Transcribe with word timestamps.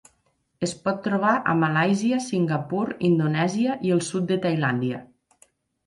Es 0.67 0.71
pot 0.87 1.03
trobar 1.07 1.33
a 1.51 1.55
Malàisia, 1.65 2.19
Singapur, 2.29 2.83
Indonèsia 3.13 3.79
i 3.91 3.97
el 4.01 4.05
Sud 4.11 4.31
de 4.33 4.43
Tailàndia. 4.49 5.09